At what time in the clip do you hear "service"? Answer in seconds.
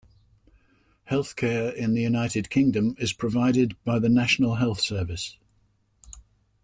4.81-5.37